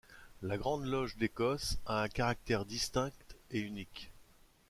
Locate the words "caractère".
2.09-2.65